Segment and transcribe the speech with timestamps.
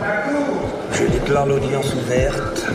[0.00, 2.70] Je déclare l'audience ouverte.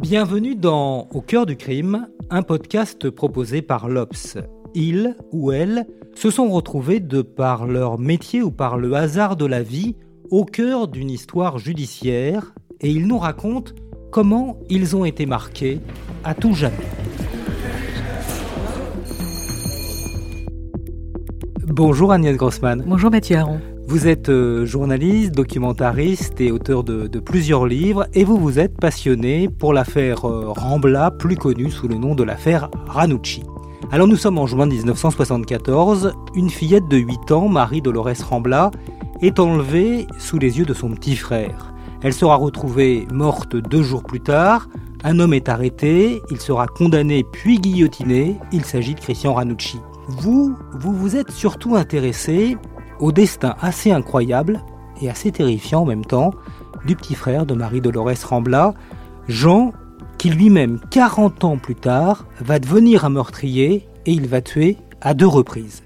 [0.00, 4.38] Bienvenue dans Au cœur du crime, un podcast proposé par l'Obs.
[4.74, 9.44] Ils ou elles se sont retrouvés de par leur métier ou par le hasard de
[9.44, 9.94] la vie
[10.30, 13.72] au cœur d'une histoire judiciaire et ils nous racontent
[14.10, 15.80] comment ils ont été marqués
[16.24, 16.76] à tout jamais.
[21.66, 22.82] Bonjour Agnès Grossman.
[22.86, 23.60] Bonjour Mathieu Aron.
[23.88, 29.48] Vous êtes euh, journaliste, documentariste et auteur de, plusieurs livres et vous vous êtes passionné
[29.48, 33.44] pour l'affaire euh, Rambla, plus connue sous le nom de l'affaire Ranucci.
[33.92, 38.72] Alors nous sommes en juin 1974, une fillette de 8 ans, Marie-Dolores Rambla,
[39.22, 41.72] est enlevée sous les yeux de son petit frère.
[42.02, 44.68] Elle sera retrouvée morte deux jours plus tard,
[45.04, 49.78] un homme est arrêté, il sera condamné puis guillotiné, il s'agit de Christian Ranucci.
[50.08, 52.56] Vous, vous vous êtes surtout intéressé
[53.00, 54.62] au destin assez incroyable
[55.00, 56.32] et assez terrifiant en même temps
[56.86, 58.74] du petit frère de Marie-Dolores Rambla,
[59.28, 59.72] Jean,
[60.18, 65.14] qui lui-même, 40 ans plus tard, va devenir un meurtrier et il va tuer à
[65.14, 65.82] deux reprises.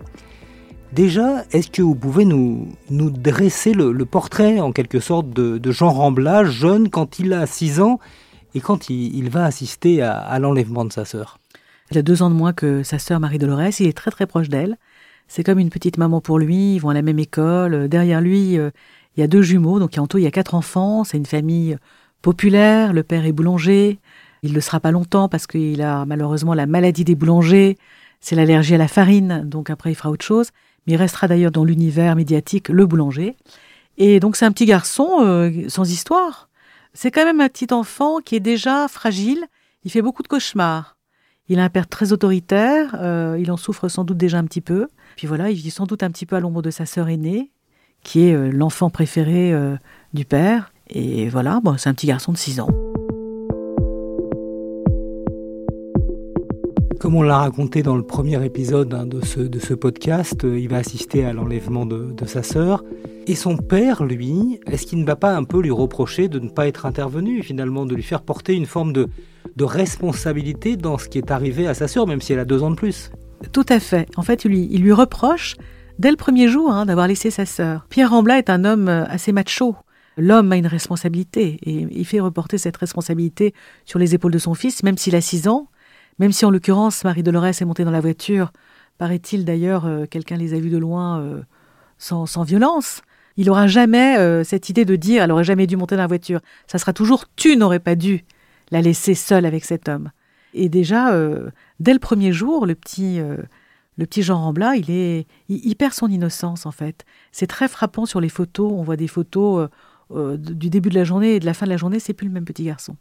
[0.92, 5.90] Déjà, est-ce que vous pouvez nous, nous dresser le, portrait en quelque sorte de, Jean
[5.90, 7.98] Rambla, jeune quand il a 6 ans
[8.54, 11.38] et quand il, va assister à, à l'enlèvement de sa sœur?
[11.92, 14.48] Il a deux ans de moins que sa sœur Marie-Dolores, il est très très proche
[14.48, 14.78] d'elle.
[15.30, 17.86] C'est comme une petite maman pour lui, ils vont à la même école.
[17.86, 18.70] Derrière lui, euh,
[19.16, 21.04] il y a deux jumeaux, donc en tout il y a quatre enfants.
[21.04, 21.76] C'est une famille
[22.20, 24.00] populaire, le père est boulanger.
[24.42, 27.78] Il ne le sera pas longtemps parce qu'il a malheureusement la maladie des boulangers.
[28.18, 30.48] C'est l'allergie à la farine, donc après il fera autre chose.
[30.88, 33.36] Mais il restera d'ailleurs dans l'univers médiatique le boulanger.
[33.98, 36.48] Et donc c'est un petit garçon euh, sans histoire.
[36.92, 39.46] C'est quand même un petit enfant qui est déjà fragile.
[39.84, 40.96] Il fait beaucoup de cauchemars.
[41.50, 42.96] Il a un père très autoritaire.
[43.00, 44.86] Euh, il en souffre sans doute déjà un petit peu.
[45.16, 47.50] Puis voilà, il vit sans doute un petit peu à l'ombre de sa sœur aînée,
[48.04, 49.76] qui est euh, l'enfant préféré euh,
[50.14, 50.72] du père.
[50.88, 52.89] Et voilà, bon, c'est un petit garçon de 6 ans.
[57.10, 60.76] Comme on l'a raconté dans le premier épisode hein, de, ce, podcast, euh, il va
[60.76, 62.84] assister à l'enlèvement de, sa sœur.
[63.26, 66.48] Et son père, lui, est-ce qu'il ne va pas un peu lui reprocher de ne
[66.48, 69.08] pas être intervenu, finalement, de lui faire porter une forme de,
[69.56, 72.62] de responsabilité dans ce qui est arrivé à sa sœur, même si elle a deux
[72.62, 73.10] ans de plus?
[73.50, 74.06] Tout à fait.
[74.14, 75.56] En fait, il lui, il lui reproche,
[75.98, 77.86] dès le premier jour, hein, d'avoir laissé sa sœur.
[77.90, 79.74] Pierre Rambla est un homme assez macho.
[80.16, 83.52] L'homme a une responsabilité et il fait reporter cette responsabilité
[83.84, 85.66] sur les épaules de son fils, même s'il a six ans.
[86.20, 88.52] Même si en l'occurrence Marie-Dolores est montée dans la voiture,
[88.98, 91.40] paraît-il d'ailleurs, euh, quelqu'un les a vus de loin euh,
[91.96, 93.00] sans, violence,
[93.38, 96.06] il n'aura jamais euh, cette idée de dire elle aurait jamais dû monter dans la
[96.06, 96.40] voiture.
[96.66, 98.22] Ça sera toujours tu n'aurais pas dû
[98.70, 100.10] la laisser seule avec cet homme.
[100.52, 101.16] Et déjà,
[101.78, 103.20] dès le premier jour, le petit,
[104.22, 107.04] Jean Rambla, il, perd son innocence en fait.
[107.32, 108.70] C'est très frappant sur les photos.
[108.72, 109.68] On voit des photos
[110.10, 112.32] du début de la journée et de la fin de la journée, c'est plus le
[112.32, 112.96] même petit garçon.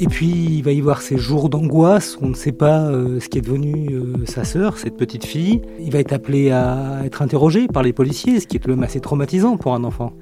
[0.00, 3.28] Et puis il va y avoir ces jours d'angoisse, on ne sait pas euh, ce
[3.28, 5.60] qui est devenu euh, sa sœur, cette petite fille.
[5.80, 8.84] Il va être appelé à être interrogé par les policiers, ce qui est quand même
[8.84, 10.12] assez traumatisant pour un enfant.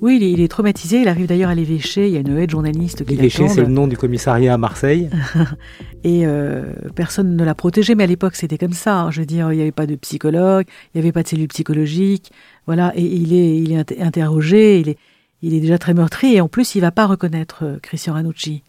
[0.00, 2.34] Oui, il est, il est traumatisé, il arrive d'ailleurs à l'évêché, il y a une
[2.38, 5.10] aide journaliste qui L'évêché, c'est le nom du commissariat à Marseille.
[6.04, 9.00] Et euh, personne ne l'a protégé, mais à l'époque c'était comme ça.
[9.00, 9.10] Hein.
[9.10, 11.48] Je veux dire, il n'y avait pas de psychologue, il n'y avait pas de cellule
[11.48, 12.32] psychologique.
[12.66, 14.98] Voilà, et il est, il est interrogé, il est,
[15.42, 18.62] il est déjà très meurtri, et en plus il ne va pas reconnaître Christian Ranucci.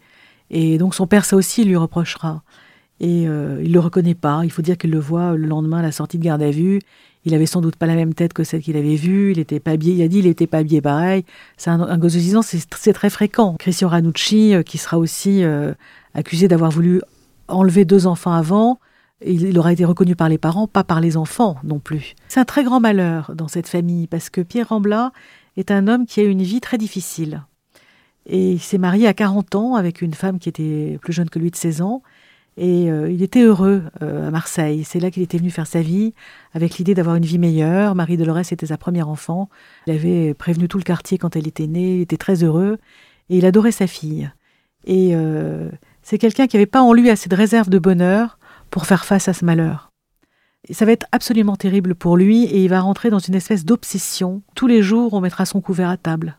[0.50, 2.42] Et donc son père, ça aussi, il lui reprochera.
[3.00, 4.40] Et euh, il le reconnaît pas.
[4.44, 6.80] Il faut dire qu'il le voit le lendemain à la sortie de garde à vue.
[7.24, 9.32] Il avait sans doute pas la même tête que celle qu'il avait vue.
[9.32, 9.94] Il était pas habillé.
[9.94, 11.24] Il a dit il était pas habillé pareil.
[11.56, 13.56] C'est un, un gosse de 6 ans, c'est très fréquent.
[13.58, 15.72] Christian Ranucci, euh, qui sera aussi euh,
[16.14, 17.00] accusé d'avoir voulu
[17.46, 18.80] enlever deux enfants avant.
[19.24, 22.14] Il, il aura été reconnu par les parents, pas par les enfants non plus.
[22.28, 25.12] C'est un très grand malheur dans cette famille parce que Pierre Rambla
[25.56, 27.42] est un homme qui a une vie très difficile.
[28.28, 31.38] Et il s'est marié à 40 ans avec une femme qui était plus jeune que
[31.38, 32.02] lui de 16 ans.
[32.58, 34.84] Et euh, il était heureux euh, à Marseille.
[34.84, 36.12] C'est là qu'il était venu faire sa vie,
[36.52, 37.94] avec l'idée d'avoir une vie meilleure.
[37.94, 39.48] Marie-Dolores était sa première enfant.
[39.86, 41.96] Il avait prévenu tout le quartier quand elle était née.
[41.96, 42.78] Il était très heureux.
[43.30, 44.30] Et il adorait sa fille.
[44.84, 45.70] Et euh,
[46.02, 48.38] c'est quelqu'un qui n'avait pas en lui assez de réserve de bonheur
[48.70, 49.92] pour faire face à ce malheur.
[50.70, 54.42] Ça va être absolument terrible pour lui et il va rentrer dans une espèce d'obsession.
[54.54, 56.38] Tous les jours, on mettra son couvert à table.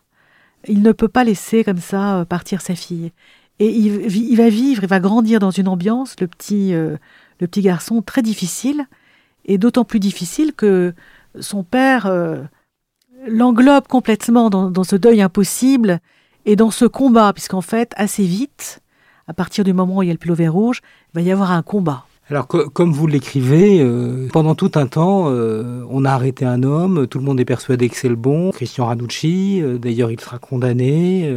[0.68, 3.12] Il ne peut pas laisser comme ça euh, partir sa fille.
[3.58, 6.96] Et il, va vivre, il va grandir dans une ambiance, le petit, euh,
[7.40, 8.86] le petit garçon, très difficile,
[9.44, 10.94] et d'autant plus difficile que
[11.40, 12.42] son père euh,
[13.28, 16.00] l'englobe complètement dans, dans, ce deuil impossible
[16.46, 18.80] et dans ce combat, puisqu'en fait, assez vite,
[19.26, 20.80] à partir du moment où il y a le pilover rouge,
[21.12, 22.06] il va y avoir un combat.
[22.30, 27.08] Alors, comme vous l'écrivez, euh, pendant tout un temps, euh, on a arrêté un homme,
[27.08, 30.38] tout le monde est persuadé que c'est le bon, Christian Ranucci, euh, d'ailleurs il sera
[30.38, 31.28] condamné,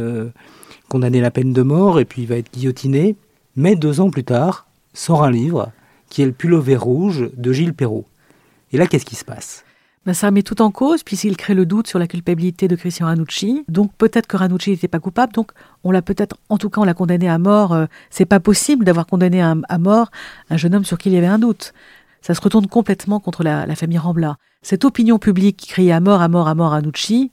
[0.88, 3.16] condamné à la peine de mort, et puis il va être guillotiné.
[3.56, 5.72] Mais deux ans plus tard, sort un livre,
[6.10, 8.04] qui est Le Pullover rouge de Gilles Perrault.
[8.72, 9.64] Et là, qu'est-ce qui se passe?
[10.06, 13.06] Ben, ça met tout en cause puisqu'il crée le doute sur la culpabilité de Christian
[13.06, 13.64] Ranucci.
[13.68, 15.52] Donc peut-être que Ranucci n'était pas coupable, donc
[15.82, 17.72] on l'a peut-être, en tout cas on l'a condamné à mort.
[17.72, 20.10] Euh, c'est pas possible d'avoir condamné à, mort
[20.50, 21.72] un jeune homme sur qui il y avait un doute.
[22.20, 24.36] Ça se retourne complètement contre la, famille Rambla.
[24.62, 27.32] Cette opinion publique qui crie à mort, à mort, à mort Ranucci,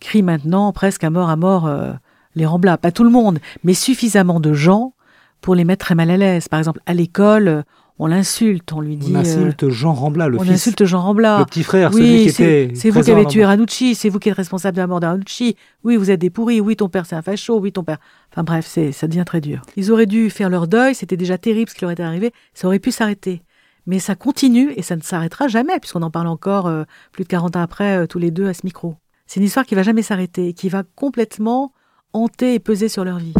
[0.00, 1.92] crie maintenant presque à mort, à mort euh,
[2.34, 2.76] les Rambla.
[2.78, 4.94] Pas tout le monde, mais suffisamment de gens
[5.40, 6.48] pour les mettre très mal à l'aise.
[6.48, 7.64] Par exemple, à l'école,
[7.98, 9.12] on l'insulte, on lui dit.
[9.14, 11.38] On insulte euh, Jean Rambla, le on insulte Jean Rambla.
[11.38, 12.70] Le petit frère, celui qui était.
[12.74, 15.06] C'est vous qui avez tué Ranucci, c'est vous qui êtes responsable de la mort de
[15.06, 15.56] Ranucci.
[15.82, 16.60] Oui, vous êtes des pourris.
[16.60, 17.58] Oui, ton père c'est un facho.
[17.58, 17.98] Oui, ton père.
[18.32, 19.62] Enfin bref, c'est ça devient très dur.
[19.76, 20.94] Ils auraient dû faire leur deuil.
[20.94, 22.32] C'était déjà terrible ce qui leur était arrivé.
[22.52, 23.42] Ça aurait pu s'arrêter.
[23.86, 27.28] Mais ça continue et ça ne s'arrêtera jamais puisqu'on en parle encore euh, plus de
[27.28, 28.96] 40 ans après euh, tous les deux à ce micro.
[29.26, 31.72] C'est une histoire qui va jamais s'arrêter et qui va complètement
[32.12, 33.34] hanter et peser sur leur vie.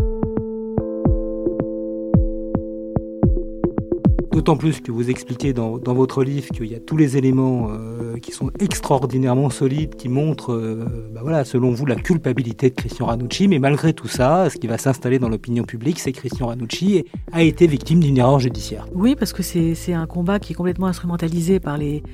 [4.47, 8.17] D'autant plus que vous expliquez dans, votre livre qu'il y a tous les éléments euh,
[8.19, 13.49] qui sont extraordinairement solides, qui montrent, euh, bah selon vous, la culpabilité de Christian Ranucci.
[13.49, 17.05] Mais malgré tout ça, ce qui va s'installer dans l'opinion publique, c'est que Christian Ranucci
[17.33, 18.87] a été victime d'une erreur judiciaire.
[18.95, 22.05] Oui, parce que c'est un combat qui est complètement instrumentalisé par les,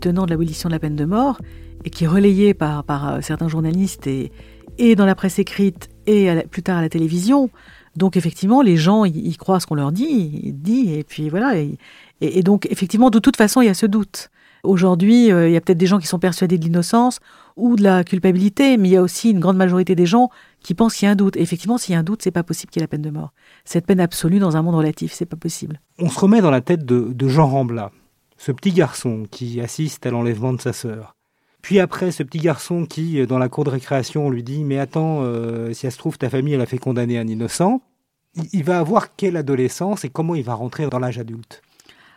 [0.00, 1.38] tenants de l'abolition de la peine de mort
[1.84, 6.62] et qui est relayé par, euh, certains journalistes et dans la presse écrite et plus
[6.62, 7.50] tard à la télévision.
[7.96, 11.54] Donc effectivement, les gens, ils, croient ce qu'on leur dit, dit, et puis voilà.
[12.20, 14.30] Et, donc effectivement, de toute façon, il y a ce doute.
[14.62, 17.18] Aujourd'hui, euh, il y a peut-être des gens qui sont persuadés de l'innocence
[17.56, 20.28] ou de la culpabilité, mais il y a aussi une grande majorité des gens
[20.62, 21.36] qui pensent qu'il y a un doute.
[21.36, 23.02] Et effectivement, s'il y a un doute, c'est pas possible qu'il y ait la peine
[23.02, 23.32] de mort.
[23.64, 25.80] Cette peine absolue dans un monde relatif, c'est pas possible.
[25.98, 27.90] On se remet dans la tête de, Jean Rambla,
[28.36, 31.16] ce petit garçon qui assiste à l'enlèvement de sa sœur.
[31.62, 35.20] Puis après, ce petit garçon qui, dans la cour de récréation, lui dit Mais attends,
[35.22, 37.82] euh, si elle se trouve, ta famille, elle a fait condamner un innocent
[38.52, 41.62] il va avoir quelle adolescence et comment il va rentrer dans l'âge adulte?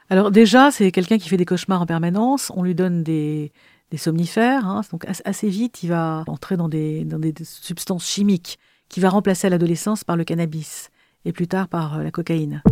[0.10, 2.52] Alors déjà, c'est quelqu'un qui fait des cauchemars en permanence.
[2.56, 3.52] On lui donne des,
[3.96, 4.68] somnifères.
[4.68, 4.82] Hein.
[4.92, 8.58] donc assez vite, il va entrer dans des, dans des substances chimiques
[8.90, 10.90] qui va remplacer l'adolescence par le cannabis
[11.26, 12.64] et plus tard par euh, la cocaïne.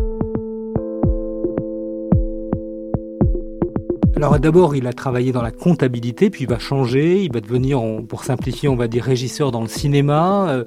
[4.21, 7.81] Alors d'abord, il a travaillé dans la comptabilité, puis il va changer, il va devenir,
[8.07, 10.47] pour simplifier, on va dire régisseur dans le cinéma.
[10.51, 10.63] Euh,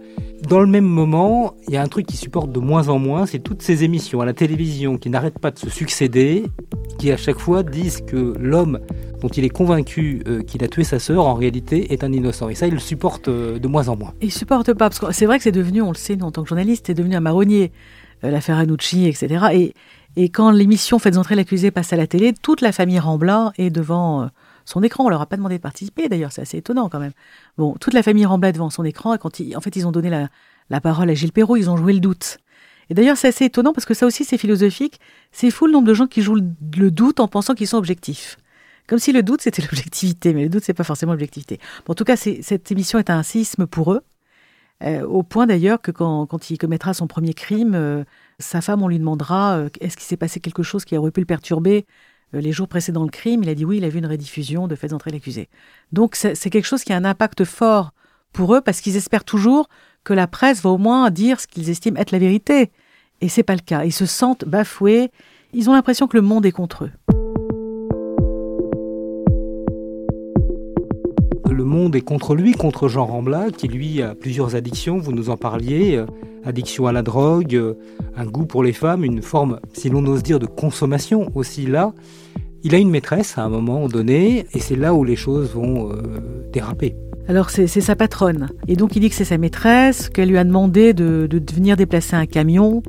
[0.49, 3.27] dans le même moment, il y a un truc qui supporte de moins en moins,
[3.27, 6.43] c'est toutes ces émissions à la télévision qui n'arrêtent pas de se succéder,
[6.99, 8.81] qui à chaque fois disent que l'homme
[9.21, 12.49] dont il est convaincu euh, qu'il a tué sa sœur, en réalité, est un innocent.
[12.49, 14.15] Et ça, il le supporte euh, de moins en moins.
[14.21, 16.33] Il supporte pas, parce que c'est vrai que c'est devenu, on le sait, nous, en
[16.33, 17.71] tant que journaliste, c'est devenu un marronnier,
[18.21, 19.45] l'affaire Anucci, etc.
[19.53, 19.75] Et
[20.17, 23.71] et quand l'émission Faites entrer l'accusé passe à la télé, toute la famille Rambla est
[23.71, 24.27] devant euh,
[24.65, 25.05] son écran.
[25.05, 27.13] On leur a pas demandé de participer, d'ailleurs, c'est assez étonnant quand même.
[27.59, 29.93] Bon, toute la famille Rambla est devant son écran, et quand en fait, ils ont
[29.93, 30.11] donné
[30.71, 32.39] la, parole à Gilles Perrault, ils ont joué le doute.
[32.91, 35.01] Et d'ailleurs, c'est assez étonnant parce que ça aussi, c'est philosophique.
[35.33, 38.37] C'est fou le nombre de gens qui jouent le doute en pensant qu'ils sont objectifs.
[38.87, 41.59] Comme si le doute, c'était l'objectivité, mais le doute, c'est pas forcément l'objectivité.
[41.89, 44.03] en tout cas, cette émission est un séisme pour eux,
[44.83, 48.05] au point d'ailleurs que quand, quand, il commettra son premier crime, euh,
[48.39, 51.21] sa femme, on lui demandera euh, est-ce qu'il s'est passé quelque chose qui aurait pu
[51.21, 51.87] le perturber
[52.35, 53.43] euh, les jours précédant le crime?
[53.43, 55.49] Il a dit oui, il a vu une rediffusion de Faites entrer l'accusé.
[55.93, 57.93] Donc c'est quelque chose qui a un impact fort
[58.33, 59.69] pour eux parce qu'ils espèrent toujours
[60.03, 62.71] que la presse va au moins dire ce qu'ils estiment être la vérité.
[63.21, 63.85] Et c'est pas le cas.
[63.85, 65.11] Ils se sentent bafoués.
[65.53, 67.24] Ils ont l'impression que le monde est contre eux.
[71.75, 75.37] Monde est contre lui, contre Jean Rambla, qui lui a plusieurs addictions, vous nous en
[75.37, 76.07] parliez, euh,
[76.45, 77.75] addiction à la drogue, euh,
[78.17, 81.93] un goût pour les femmes, une forme, si l'on ose dire, de consommation aussi là.
[82.63, 85.91] Il a une maîtresse à un moment donné, et c'est là où les choses vont
[85.91, 86.95] euh, déraper.
[87.27, 88.51] Alors c'est sa patronne.
[88.69, 92.17] Et donc il dit que c'est sa maîtresse, qu'elle lui a demandé de, venir déplacer
[92.17, 92.83] un camion.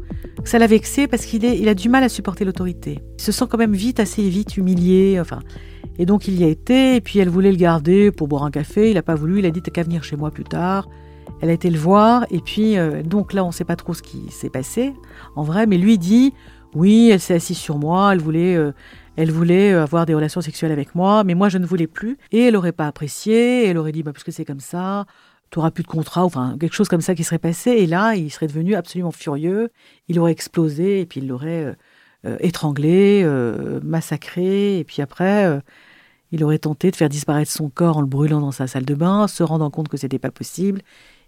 [0.44, 3.00] Ça l'a vexé parce qu'il il a du mal à supporter l'autorité.
[3.18, 5.20] Il se sent quand même vite, assez vite humilié.
[5.22, 5.40] Enfin,
[5.98, 8.52] et donc il y a été, et puis elle voulait le garder pour boire un
[8.52, 8.90] café.
[8.90, 10.88] Il n'a pas voulu, il a dit t'as qu'à venir chez moi plus tard.
[11.42, 13.94] Elle a été le voir, et puis euh, donc là on ne sait pas trop
[13.94, 14.94] ce qui s'est passé
[15.36, 16.34] en vrai, mais lui dit
[16.76, 18.72] oui, elle s'est assise sur moi, elle voulait, euh,
[19.16, 22.18] Elle voulait avoir des relations sexuelles avec moi, mais moi je ne voulais plus.
[22.32, 25.06] Et elle n'aurait pas apprécié, elle aurait dit, bah, parce que c'est comme ça,
[25.52, 27.72] tu n'auras plus de contrat, enfin quelque chose comme ça qui serait passé.
[27.72, 29.70] Et là, il serait devenu absolument furieux,
[30.10, 31.74] il aurait explosé, et puis il l'aurait euh, euh,
[32.40, 35.62] étranglé, euh, massacré, et puis après,
[36.32, 38.96] il aurait tenté de faire disparaître son corps en le brûlant dans sa salle de
[38.96, 40.82] bain, se rendant compte que c'était pas possible.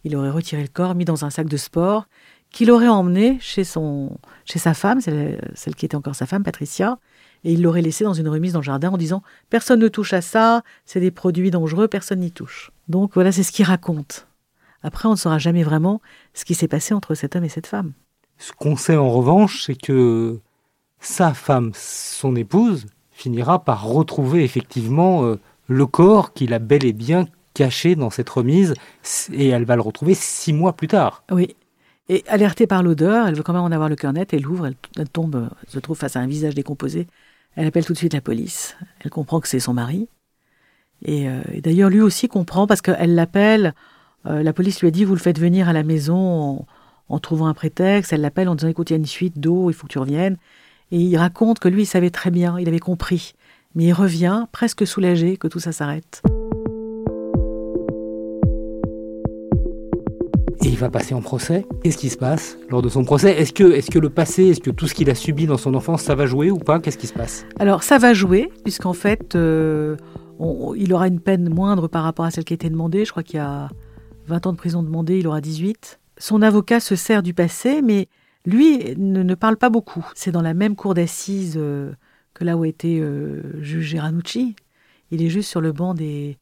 [0.03, 2.07] Il aurait retiré le corps, mis dans un sac de sport,
[2.51, 6.43] qu'il aurait emmené chez, son, chez sa femme, celle, celle qui était encore sa femme,
[6.43, 6.99] Patricia,
[7.43, 10.13] et il l'aurait laissé dans une remise dans le jardin en disant Personne ne touche
[10.13, 12.71] à ça, c'est des produits dangereux, personne n'y touche.
[12.87, 14.27] Donc voilà, c'est ce qu'il raconte.
[14.83, 16.01] Après, on ne saura jamais vraiment
[16.33, 17.93] ce qui s'est passé entre cet homme et cette femme.
[18.37, 20.39] Ce qu'on sait en revanche, c'est que
[20.99, 26.93] sa femme, son épouse, finira par retrouver effectivement euh, le corps qu'il a bel et
[26.93, 28.75] bien caché dans cette remise,
[29.33, 31.23] et elle va le retrouver six mois plus tard.
[31.31, 31.55] Oui.
[32.09, 34.67] Et alertée par l'odeur, elle veut quand même en avoir le cœur net, elle ouvre,
[34.67, 37.07] elle, tombe, se trouve face à un visage décomposé.
[37.55, 38.77] Elle appelle tout de suite la police.
[38.99, 40.07] Elle comprend que c'est son mari.
[41.03, 43.73] Et, euh, d'ailleurs, lui aussi comprend parce qu'elle l'appelle.
[44.25, 46.65] Euh, la police lui a dit Vous le faites venir à la maison
[47.09, 48.13] en, trouvant un prétexte.
[48.13, 49.99] Elle l'appelle en disant Écoute, il y a une fuite d'eau, il faut que tu
[49.99, 50.37] reviennes.
[50.89, 53.33] Et il raconte que lui, il savait très bien, il avait compris.
[53.75, 56.21] Mais il revient presque soulagé que tout ça s'arrête.
[60.63, 61.65] Et il va passer en procès.
[61.83, 63.37] Qu'est-ce qui se passe lors de son procès?
[63.37, 65.75] Est-ce que, est que le passé, est-ce que tout ce qu'il a subi dans son
[65.75, 66.79] enfance, ça va jouer ou pas?
[66.79, 67.45] Qu'est-ce qui se passe?
[67.59, 69.97] Alors ça va jouer, puisqu'en fait, euh,
[70.77, 73.03] il aura une peine moindre par rapport à celle qui a été demandée.
[73.03, 73.69] Je crois qu'il y a
[74.27, 75.99] 20 ans de prison demandée, il aura 18.
[76.17, 78.07] Son avocat se sert du passé, mais
[78.47, 80.09] lui ne, parle pas beaucoup.
[80.15, 81.91] C'est dans la même cour d'assises euh,
[82.33, 84.55] que là où été euh, jugé Ranucci.
[85.11, 86.37] Il est juste sur le banc des,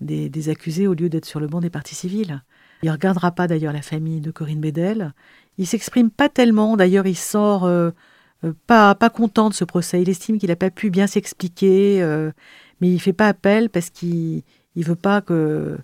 [0.00, 2.42] des, accusés au lieu d'être sur le banc des parties civiles.
[2.82, 5.14] Il ne regardera pas d'ailleurs la famille de Corinne Bédel.
[5.56, 6.76] Il s'exprime pas tellement.
[6.76, 7.90] D'ailleurs, il sort euh,
[8.66, 10.02] pas, pas content de ce procès.
[10.02, 12.02] Il estime qu'il n'a pas pu bien s'expliquer
[12.80, 14.42] mais il fait pas appel parce qu'il
[14.74, 15.78] il veut pas que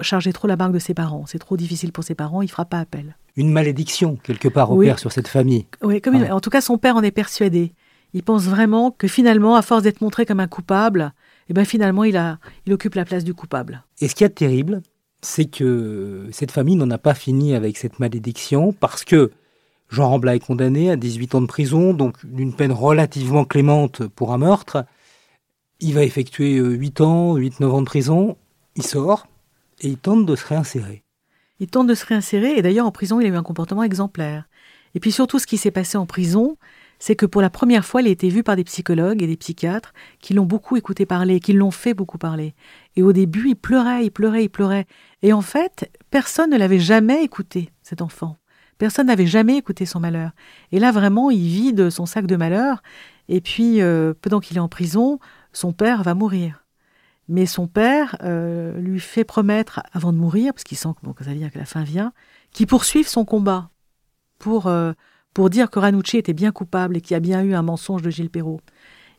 [0.00, 1.26] charger trop la barque de ses parents.
[1.26, 3.16] C'est trop difficile pour ses parents, il fera pas appel.
[3.36, 5.66] Une malédiction quelque part opère sur cette famille.
[5.82, 7.72] Oui, comme en tout cas son père en est persuadé.
[8.12, 11.12] Il pense vraiment que finalement, à force d'être montré comme un coupable,
[11.48, 13.84] eh ben finalement il a, il occupe la place du coupable.
[14.00, 14.82] Et ce qui est terrible,
[15.22, 19.30] c'est que cette famille n'en a pas fini avec cette malédiction parce que
[19.90, 24.32] Jean Rambla est condamné à 18 ans de prison, donc d'une peine relativement clémente pour
[24.32, 24.84] un meurtre.
[25.80, 28.36] Il va effectuer 8 euh, ans, 8-9 ans de prison,
[28.76, 29.26] il sort
[29.80, 31.02] et il tente de se réinsérer.
[31.60, 34.48] Il tente de se réinsérer et d'ailleurs en prison il a eu un comportement exemplaire.
[34.94, 36.56] Et puis surtout ce qui s'est passé en prison,
[36.98, 39.36] c'est que pour la première fois il a été vu par des psychologues et des
[39.36, 42.54] psychiatres qui l'ont beaucoup écouté parler, qui l'ont fait beaucoup parler.
[42.96, 44.86] Et au début il pleurait, il pleurait, il pleurait.
[45.22, 48.38] Et en fait personne ne l'avait jamais écouté, cet enfant.
[48.78, 50.30] Personne n'avait jamais écouté son malheur.
[50.72, 52.82] Et là vraiment il vide son sac de malheur.
[53.28, 55.20] Et puis euh, pendant qu'il est en prison,
[55.52, 56.59] son père va mourir.
[57.30, 61.14] Mais son père euh, lui fait promettre, avant de mourir, parce qu'il sent que, bon,
[61.16, 62.12] ça veut dire que la fin vient,
[62.50, 63.70] qu'il poursuive son combat
[64.40, 64.94] pour, euh,
[65.32, 68.02] pour dire que Ranucci était bien coupable et qu'il y a bien eu un mensonge
[68.02, 68.60] de Gilles Perrault.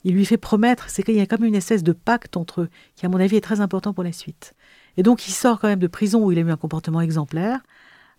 [0.03, 2.69] Il lui fait promettre, c'est qu'il y a comme une espèce de pacte entre eux,
[2.97, 4.55] qui à mon avis est très important pour la suite.
[4.97, 7.61] Et donc il sort quand même de prison où il a eu un comportement exemplaire,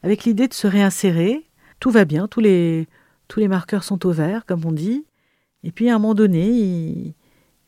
[0.02, 1.50] avec l'idée de se réinsérer.
[1.80, 2.88] Tout va bien, tous les,
[3.28, 5.04] tous les marqueurs sont au vert, comme on dit.
[5.64, 7.14] Et puis à un moment donné,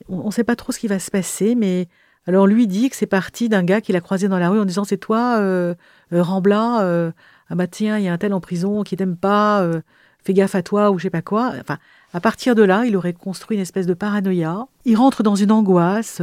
[0.09, 1.87] on ne sait pas trop ce qui va se passer, mais
[2.27, 4.65] alors lui dit que c'est parti d'un gars qu'il a croisé dans la rue en
[4.65, 5.75] disant c'est toi, euh,
[6.13, 7.11] euh Rambla, euh,
[7.51, 9.83] ah bah tiens, il y a un tel en prison qui t'aime pas, euh,
[10.23, 11.53] fais gaffe à toi ou je sais pas quoi.
[11.61, 11.79] Enfin,
[12.13, 14.67] à partir de là, il aurait construit une espèce de paranoïa.
[14.85, 16.23] Il rentre dans une angoisse,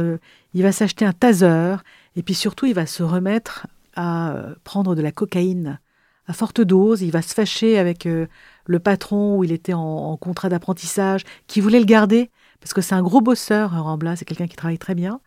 [0.54, 1.76] il va s'acheter un taser,
[2.16, 5.78] et puis surtout, il va se remettre à prendre de la cocaïne
[6.26, 7.02] à forte dose.
[7.02, 11.78] Il va se fâcher avec le patron où il était en contrat d'apprentissage, qui voulait
[11.78, 12.30] le garder
[12.62, 15.20] parce que c'est un gros bosseur, Rambla, c'est quelqu'un qui travaille très bien.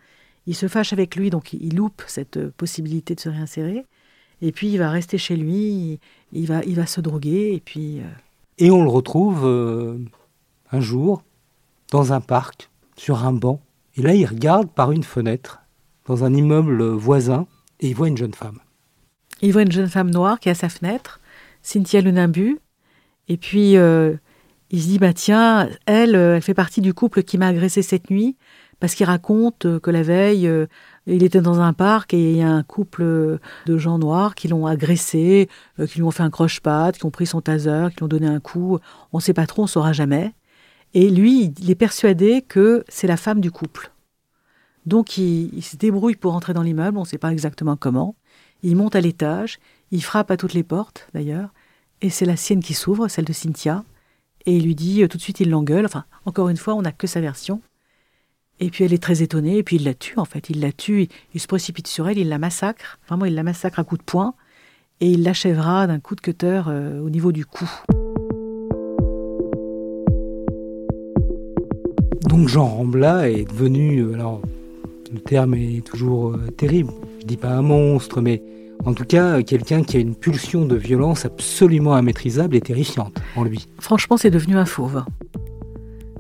[0.48, 3.86] Il se fâche avec lui, donc il loupe cette possibilité de se réinsérer.
[4.42, 6.00] Et puis il va rester chez lui,
[6.32, 8.00] il va, il va se droguer, et puis...
[8.00, 8.04] Euh,
[8.58, 9.98] et on le retrouve euh,
[10.72, 11.24] un jour
[11.92, 13.62] dans un parc, sur un banc.
[13.96, 15.62] Et là, il regarde par une fenêtre,
[16.06, 17.48] dans un immeuble voisin,
[17.80, 18.60] et il voit une jeune femme.
[19.42, 21.20] Il voit une jeune femme noire qui est à sa fenêtre,
[21.62, 22.60] Cynthia Lunimbu.
[23.28, 24.16] Et puis, euh,
[24.70, 27.82] il se dit bah tiens, elle, euh, elle fait partie du couple qui m'a agressé
[27.82, 28.36] cette nuit
[28.80, 30.68] parce qu'il raconte euh, que la veille, euh,
[31.08, 33.04] il était dans un parc et il y a un couple
[33.66, 37.28] de gens noirs qui l'ont agressé, qui lui ont fait un croche-patte, qui ont pris
[37.28, 38.80] son taser, qui lui ont donné un coup.
[39.14, 40.34] On ne sait pas trop, on ne saura jamais.
[40.94, 43.92] Et lui, il est persuadé que c'est la femme du couple.
[44.86, 48.16] Donc il, il se débrouille pour entrer dans l'immeuble, on ne sait pas exactement comment.
[48.64, 49.60] Il monte à l'étage,
[49.92, 51.50] il frappe à toutes les portes d'ailleurs,
[52.02, 53.84] et c'est la sienne qui s'ouvre, celle de Cynthia
[54.46, 55.86] et il lui dit euh, tout de suite, il l'engueule.
[55.86, 57.62] Enfin, encore une fois, on n'a que sa version.
[58.62, 60.50] Et puis elle est très étonnée, et puis il la tue en fait.
[60.50, 63.00] Il la tue, il se précipite sur elle, il la massacre.
[63.08, 64.34] Vraiment, il la massacre à coups de poing,
[65.02, 67.70] et il l'achèvera d'un coup de cutter euh, au niveau du cou.
[72.30, 74.42] Donc Jean Rambla est devenu, alors
[75.12, 78.42] le terme est toujours euh, terrible, je dis pas un monstre, mais
[78.86, 83.44] en tout cas quelqu'un qui a une pulsion de violence absolument immaîtrisable et terrifiante en
[83.44, 83.68] lui.
[83.80, 85.04] Franchement, c'est devenu un fauve.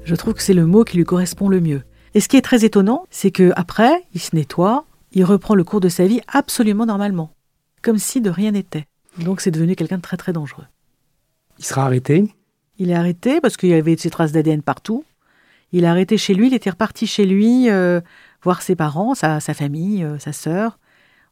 [0.04, 1.82] Je trouve que c'est le mot qui lui correspond le mieux.
[2.16, 5.64] Et ce qui est très étonnant, c'est que après, il se nettoie, il reprend le
[5.64, 7.32] cours de sa vie absolument normalement,
[7.84, 8.86] comme si de rien n'était.
[9.20, 10.66] Donc c'est devenu quelqu'un de très très dangereux.
[11.60, 12.34] Il sera arrêté?
[12.78, 15.04] Il est arrêté parce qu'il y avait ses traces d'ADN partout.
[15.72, 18.00] Il est arrêté chez lui, il était reparti chez lui euh,
[18.44, 20.80] voir ses parents, sa, sa famille, euh, sa sœur.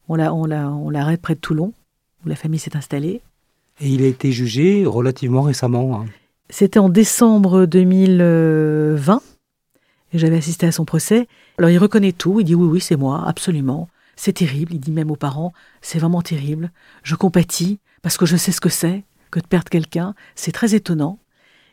[0.09, 1.73] On l'a- on l'a- on l'arrête près de Toulon,
[2.25, 3.21] où la famille s'est installée.
[3.79, 6.01] et il a été jugé relativement récemment.
[6.01, 6.05] hein.
[6.49, 9.21] C'était en décembre 2020
[10.13, 11.27] et j'avais assisté à son procès.
[11.57, 13.89] Alors il reconnaît tout, il dit oui, oui, c'est moi, absolument.
[14.15, 16.71] C'est terrible, il dit même aux parents, c'est vraiment terrible.
[17.01, 20.13] Je compatis parce que je sais ce que c'est que de perdre quelqu'un.
[20.35, 21.17] C'est très étonnant.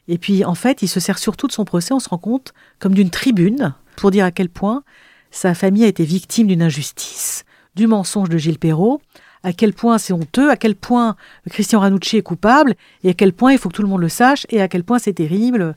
[0.09, 2.55] Et puis en fait, il se sert surtout de son procès, on se rend compte,
[2.79, 4.83] comme d'une tribune pour dire à quel point
[5.31, 7.45] sa famille a été victime d'une injustice,
[7.77, 9.03] du mensonge de Gilles Perrault,
[9.43, 11.17] à quel point c'est honteux, à quel point
[11.51, 14.09] Christian Ranucci est coupable, et à quel point il faut que tout le monde le
[14.09, 15.77] sache, et à quel point c'est terrible.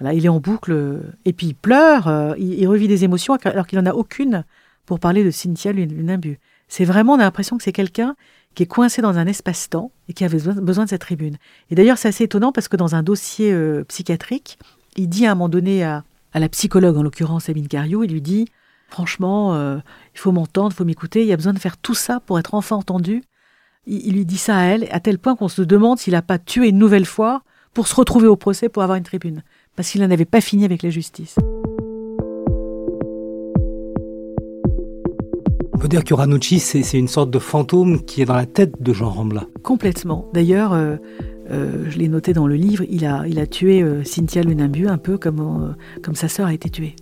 [0.00, 3.78] Il est en boucle, et puis il pleure, euh, il, revit des émotions alors qu'il
[3.80, 4.44] n'en a aucune
[4.86, 6.38] pour parler de Cynthia Lunimbu.
[6.68, 8.14] C'est vraiment, on a l'impression que c'est quelqu'un
[8.54, 11.36] qui est coincé dans un espace-temps et qui avait besoin, de cette tribune.
[11.70, 14.58] Et d'ailleurs, c'est assez étonnant parce que dans un dossier euh, psychiatrique,
[14.96, 18.22] il dit à un moment donné à, la psychologue, en l'occurrence Sabine Cariou, il lui
[18.22, 18.46] dit
[18.88, 19.78] Franchement, euh,
[20.14, 22.38] il faut m'entendre, il faut m'écouter, il y a besoin de faire tout ça pour
[22.38, 23.22] être enfin entendu.
[23.86, 26.22] Il, il lui dit ça à elle, à tel point qu'on se demande s'il n'a
[26.22, 27.42] pas tué une nouvelle fois
[27.74, 29.42] pour se retrouver au procès pour avoir une tribune.
[29.78, 31.36] Parce qu'il n'en avait pas fini avec la justice.
[35.72, 38.82] On peut dire que Ranucci, c'est une sorte de fantôme qui est dans la tête
[38.82, 39.46] de Jean Rambla.
[39.62, 40.28] Complètement.
[40.34, 40.96] D'ailleurs, euh,
[41.52, 44.88] euh, je l'ai noté dans le livre, il a, il a tué euh, Cynthia Lunimbu
[44.88, 46.96] un peu comme, comme sa sœur a été tuée.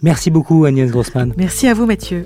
[0.00, 1.34] Merci beaucoup Agnès Grossman.
[1.36, 2.24] Merci à vous, Mathieu.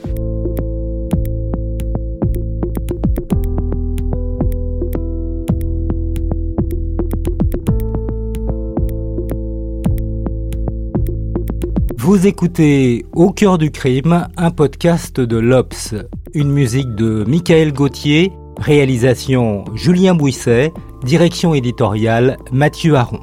[12.02, 15.94] Vous écoutez Au cœur du crime, un podcast de l'Obs,
[16.32, 20.72] une musique de Michael Gauthier, réalisation Julien Bouisset,
[21.04, 23.20] direction éditoriale Mathieu Aron.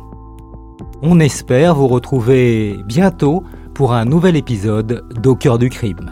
[1.01, 6.11] On espère vous retrouver bientôt pour un nouvel épisode d'Au cœur du crime.